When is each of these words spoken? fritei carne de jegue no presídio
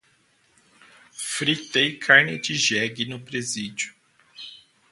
fritei 1.13 1.99
carne 1.99 2.39
de 2.39 2.55
jegue 2.55 3.05
no 3.05 3.19
presídio 3.19 3.93